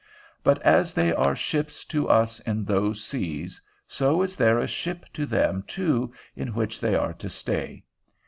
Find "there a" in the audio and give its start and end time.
4.35-4.65